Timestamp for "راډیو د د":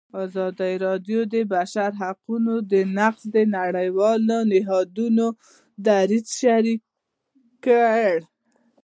0.85-1.35